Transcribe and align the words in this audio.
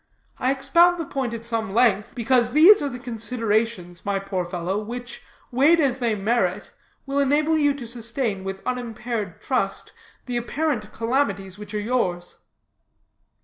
I 0.39 0.49
expound 0.51 0.99
the 0.99 1.05
point 1.05 1.31
at 1.35 1.45
some 1.45 1.75
length, 1.75 2.15
because 2.15 2.53
these 2.53 2.81
are 2.81 2.89
the 2.89 2.97
considerations, 2.97 4.03
my 4.03 4.17
poor 4.17 4.43
fellow, 4.45 4.79
which, 4.79 5.21
weighed 5.51 5.79
as 5.79 5.99
they 5.99 6.15
merit, 6.15 6.71
will 7.05 7.19
enable 7.19 7.55
you 7.55 7.75
to 7.75 7.85
sustain 7.85 8.43
with 8.43 8.65
unimpaired 8.65 9.39
trust 9.43 9.93
the 10.25 10.37
apparent 10.37 10.91
calamities 10.91 11.59
which 11.59 11.75
are 11.75 11.79
yours." 11.79 12.37